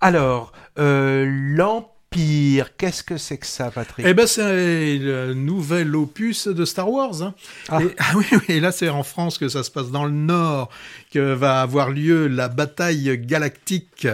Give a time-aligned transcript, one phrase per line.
[0.00, 4.06] Alors, euh, l'Empire, qu'est-ce que c'est que ça, Patrick?
[4.08, 7.22] Eh ben, c'est le nouvel opus de Star Wars.
[7.22, 7.34] Hein.
[7.68, 7.82] Ah.
[7.82, 10.10] Et, ah oui, oui, et là, c'est en France que ça se passe dans le
[10.10, 10.70] Nord,
[11.12, 14.08] que va avoir lieu la bataille galactique.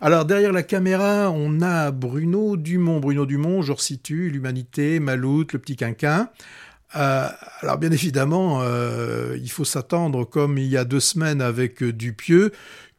[0.00, 3.00] Alors, derrière la caméra, on a Bruno Dumont.
[3.00, 6.28] Bruno Dumont, je resitue, l'humanité, Maloute, le petit quinquin.
[6.96, 7.28] Euh,
[7.60, 12.50] alors bien évidemment, euh, il faut s'attendre, comme il y a deux semaines avec Dupieux,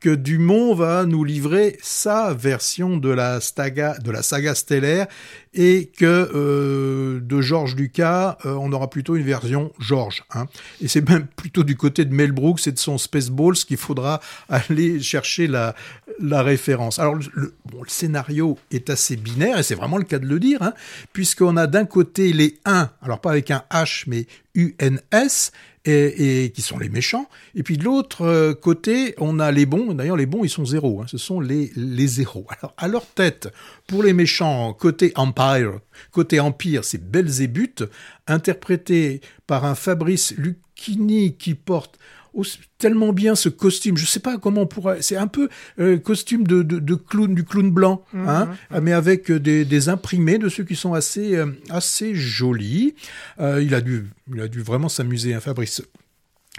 [0.02, 5.08] que Dumont va nous livrer sa version de la, staga, de la saga stellaire
[5.54, 10.24] et que euh, de George Lucas, euh, on aura plutôt une version George.
[10.34, 10.48] Hein.
[10.82, 14.22] Et c'est même plutôt du côté de Mel Brooks et de son Spaceballs qu'il faudra
[14.50, 15.76] aller chercher la,
[16.20, 16.98] référence.
[16.98, 17.54] Alors le
[17.88, 20.74] scénario est assez binaire, et c'est vraiment le cas de le dire, hein,
[21.14, 24.26] puisqu'on a d'un côté les 1, alors pas avec un H, mais
[24.56, 25.52] UNS,
[25.86, 27.28] et, qui sont les méchants.
[27.56, 29.94] Et puis de l'autre euh, côté, on a les bons.
[29.94, 31.02] D'ailleurs, les bons, ils sont zéros.
[31.02, 32.46] Hein, ce sont les, les zéros.
[32.60, 33.52] Alors, à leur tête,
[33.88, 35.80] pour les méchants, côté Empire,
[36.12, 37.84] côté Empire, c'est Belzébuth,
[38.28, 41.98] interprété par un Fabrice Lucchini qui porte
[42.78, 43.98] tellement bien ce costume.
[43.98, 45.02] Je sais pas comment on pourrait.
[45.02, 48.28] C'est un peu euh, costume de, de, de, clown, du clown blanc, Mhm.
[48.28, 48.50] hein,
[48.82, 52.96] mais avec des, des, imprimés de ceux qui sont assez euh, assez jolis.
[53.40, 55.82] Euh, il a dû il a dû vraiment s'amuser, hein, Fabrice.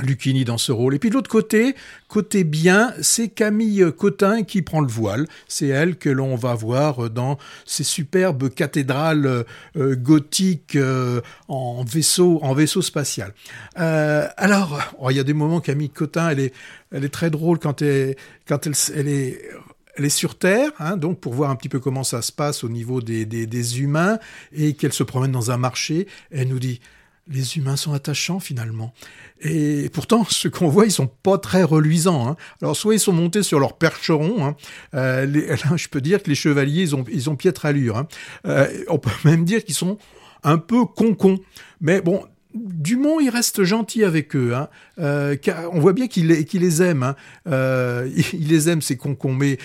[0.00, 0.94] Lucchini dans ce rôle.
[0.94, 1.74] Et puis de l'autre côté,
[2.08, 5.26] côté bien, c'est Camille Cotin qui prend le voile.
[5.48, 9.44] C'est elle que l'on va voir dans ces superbes cathédrales
[9.76, 13.34] euh, gothiques euh, en vaisseau, en vaisseau spatial.
[13.78, 16.54] Euh, alors, oh, il y a des moments Camille Cotin, elle est,
[16.90, 18.16] elle est très drôle quand elle,
[18.48, 22.22] quand elle, elle est sur Terre, hein, donc pour voir un petit peu comment ça
[22.22, 24.18] se passe au niveau des, des humains,
[24.52, 26.08] et qu'elle se promène dans un marché.
[26.30, 26.80] Elle nous dit
[27.28, 28.92] les humains sont attachants finalement.
[29.40, 32.28] Et pourtant, ceux qu'on voit, ils sont pas très reluisants.
[32.28, 32.36] Hein.
[32.60, 34.46] Alors, soit ils sont montés sur leur percheron.
[34.46, 34.56] Hein.
[34.94, 37.96] Euh, je peux dire que les chevaliers, ils ont, ils ont piètre allure.
[37.96, 38.08] Hein.
[38.46, 39.98] Euh, on peut même dire qu'ils sont
[40.42, 41.38] un peu concons.
[41.80, 44.54] Mais bon, Dumont, il reste gentil avec eux.
[44.98, 45.36] Euh,
[45.72, 47.14] on voit bien qu'il qu les aime.
[47.46, 49.32] Il, les aime, ces concons.
[49.32, 49.56] Mais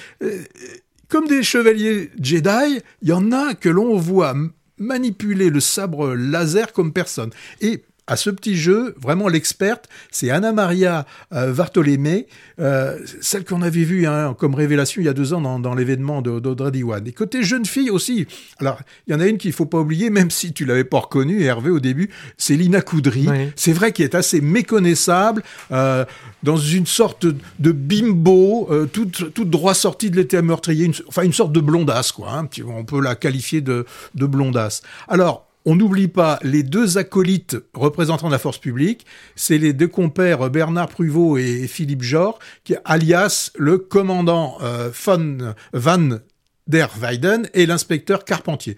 [1.09, 4.33] comme des chevaliers Jedi, il y en a que l'on voit
[4.77, 7.31] manipuler le sabre laser comme personne.
[7.61, 12.27] Et à ce petit jeu, vraiment l'experte, c'est Anna Maria euh, Vartolémé,
[12.59, 15.75] euh, celle qu'on avait vue hein, comme révélation il y a deux ans dans, dans
[15.75, 17.05] l'événement d'Audrey Diwan.
[17.05, 18.25] Et côté jeune fille aussi,
[18.59, 20.99] alors il y en a une qu'il faut pas oublier, même si tu l'avais pas
[20.99, 23.27] reconnue, Hervé au début, c'est Lina Coudry.
[23.27, 23.49] Oui.
[23.55, 25.43] C'est vrai qu'elle est assez méconnaissable.
[25.71, 26.05] Euh,
[26.43, 31.23] dans une sorte de bimbo, euh, toute, toute droit sortie de l'été meurtrier, une, enfin
[31.23, 32.31] une sorte de blondasse, quoi.
[32.31, 33.85] Hein, on peut la qualifier de,
[34.15, 34.81] de blondasse.
[35.07, 39.05] Alors, on n'oublie pas les deux acolytes représentants de la force publique,
[39.35, 45.53] c'est les deux compères Bernard Pruvot et Philippe Jor, qui, alias le commandant euh, von,
[45.73, 46.19] Van
[46.67, 48.77] der Weyden et l'inspecteur Carpentier.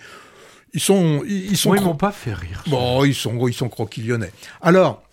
[0.73, 1.69] Ils sont, ils sont.
[1.69, 2.63] Moi, ils m'ont pas fait rire.
[2.65, 4.31] Bon, ils sont, ils sont croquillonnais.
[4.59, 5.03] Alors,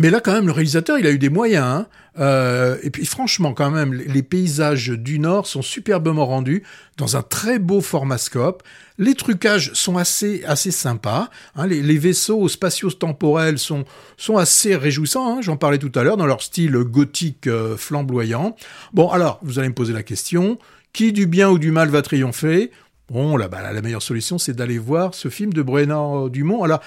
[0.00, 1.64] mais là, quand même, le réalisateur, il a eu des moyens.
[1.64, 1.86] Hein.
[2.18, 6.64] Euh, et puis, franchement, quand même, les paysages du Nord sont superbement rendus
[6.96, 8.64] dans un très beau formascope.
[8.98, 11.30] Les trucages sont assez, assez sympas.
[11.54, 11.68] Hein.
[11.68, 13.84] Les, vaisseaux spatio-temporels sont,
[14.16, 15.38] sont assez réjouissants.
[15.38, 15.42] Hein.
[15.42, 18.56] J'en parlais tout à l'heure dans leur style gothique euh, flamboyant.
[18.92, 20.58] Bon, alors, vous allez me poser la question.
[20.92, 22.72] Qui du bien ou du mal va triompher?
[23.10, 26.64] Bon, là, bah, la meilleure solution, c'est d'aller voir ce film de Brennan Dumont.
[26.64, 26.80] Alors,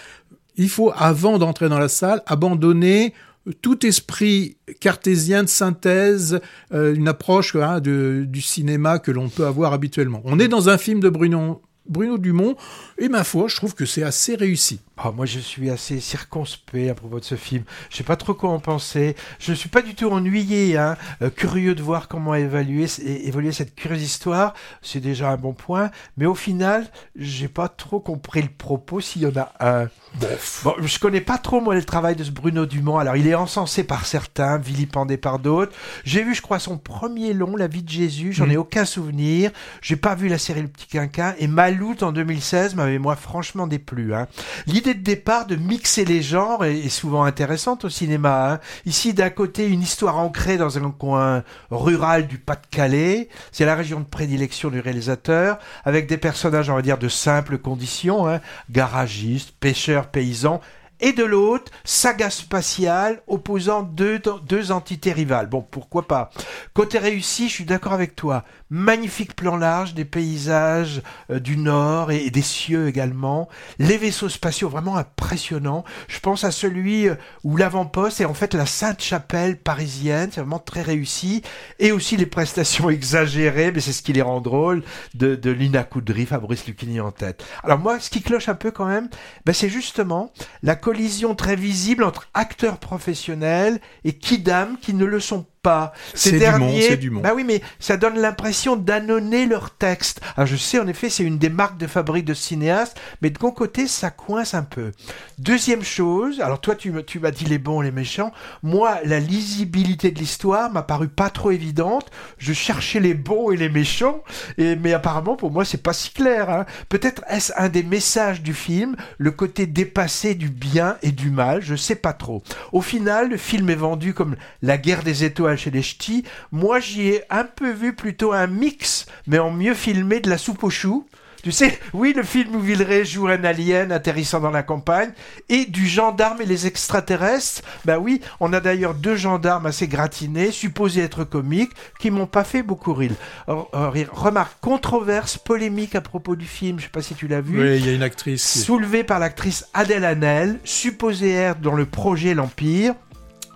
[0.57, 3.13] il faut, avant d'entrer dans la salle, abandonner
[3.61, 6.39] tout esprit cartésien de synthèse,
[6.73, 10.21] euh, une approche hein, de, du cinéma que l'on peut avoir habituellement.
[10.25, 12.55] On est dans un film de Bruno, Bruno Dumont,
[12.97, 14.79] et ma foi, je trouve que c'est assez réussi.
[15.05, 17.63] Oh, moi, je suis assez circonspect à propos de ce film.
[17.91, 19.15] Je sais pas trop quoi en penser.
[19.39, 20.97] Je ne suis pas du tout ennuyé, hein.
[21.21, 24.53] Euh, curieux de voir comment évaluer, évoluer cette curieuse histoire.
[24.81, 25.91] C'est déjà un bon point.
[26.17, 29.89] Mais au final, j'ai pas trop compris le propos s'il y en a un.
[30.19, 30.61] Bof.
[30.63, 32.97] Bon, je connais pas trop, moi, le travail de ce Bruno Dumont.
[32.97, 35.73] Alors, il est encensé par certains, vilipendé par d'autres.
[36.05, 38.33] J'ai vu, je crois, son premier long, La vie de Jésus.
[38.33, 38.51] J'en Mm.
[38.51, 39.51] ai aucun souvenir.
[39.81, 41.35] J'ai pas vu la série Le Petit Quinquin.
[41.37, 44.27] Et Maloute, en 2016, m'avait, moi, franchement déplu, hein.
[44.65, 48.53] L'idée de départ de mixer les genres est, souvent intéressante au cinéma.
[48.53, 48.59] Hein.
[48.85, 53.29] Ici, d'un côté, une histoire ancrée dans un coin rural du Pas-de-Calais.
[53.51, 57.57] C'est la région de prédilection du réalisateur, avec des personnages, on va dire, de simples
[57.57, 58.41] conditions, hein.
[58.69, 60.61] garagistes, pêcheurs, paysans.
[60.99, 65.47] Et de l'autre, saga spatiale opposant deux, deux entités rivales.
[65.47, 66.31] Bon, pourquoi pas.
[66.73, 68.43] Côté réussi, je suis d'accord avec toi.
[68.69, 73.47] Magnifique plan large des paysages euh, du nord et, des cieux également.
[73.79, 75.85] Les vaisseaux spatiaux vraiment impressionnants.
[76.07, 80.29] Je pense à celui euh, où l'avant-poste est en fait la Sainte-Chapelle parisienne.
[80.33, 81.43] C'est vraiment très réussi.
[81.79, 84.83] Et aussi les prestations exagérées, mais c'est ce qui les rend drôles,
[85.13, 87.45] de, de Lina Coudry, Fabrice Lucchini en tête.
[87.63, 89.09] Alors moi, ce qui cloche un peu quand même,
[89.45, 90.31] ben c'est justement
[90.63, 95.91] la collision très visible entre acteurs professionnels et kidam qui ne le sont pas.
[96.13, 100.21] Ces derniers, du Bah oui, mais ça donne l'impression d'annonner leur texte.
[100.37, 103.37] Alors je sais, en effet, c'est une des marques de fabrique de cinéastes, mais de
[103.41, 104.93] mon côté, ça coince un peu.
[105.39, 108.31] Deuxième chose, alors toi, tu, tu m'as dit les bons, les méchants.
[108.63, 112.09] Moi, la lisibilité de l'histoire m'a paru pas trop évidente.
[112.37, 114.23] Je cherchais les bons et les méchants,
[114.57, 116.49] et, mais apparemment, pour moi, c'est pas si clair.
[116.49, 116.65] Hein.
[116.87, 121.61] Peut-être est-ce un des messages du film, le côté dépassé du bien et du mal,
[121.61, 122.41] je sais pas trop.
[122.71, 126.23] Au final, le film est vendu comme la guerre des étoiles chez les ch'tis.
[126.51, 130.37] Moi, j'y ai un peu vu plutôt un mix, mais en mieux filmé de la
[130.37, 131.05] soupe aux choux.
[131.43, 135.11] Tu sais, oui, le film où Villeray joue un alien atterrissant dans la campagne
[135.49, 137.61] et du gendarme et les extraterrestres.
[137.85, 142.43] Ben oui, on a d'ailleurs deux gendarmes assez gratinés, supposés être comiques, qui m'ont pas
[142.43, 143.13] fait beaucoup rire.
[143.47, 147.61] Remarque, controverse, polémique à propos du film, je sais pas si tu l'as vu.
[147.61, 148.63] Oui, il y a une actrice.
[148.63, 152.93] Soulevée par l'actrice Adèle Hanel, supposée être dans le projet L'Empire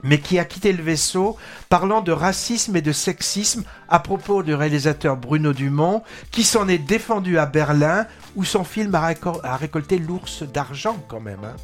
[0.03, 1.37] mais qui a quitté le vaisseau
[1.69, 6.77] parlant de racisme et de sexisme à propos du réalisateur Bruno Dumont, qui s'en est
[6.77, 8.05] défendu à Berlin,
[8.35, 11.43] où son film a, récolté l'ours d'argent quand même.
[11.43, 11.55] Hein.